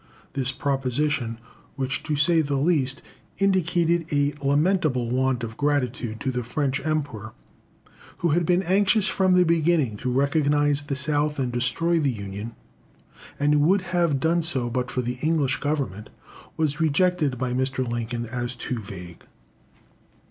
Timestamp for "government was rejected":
15.59-17.37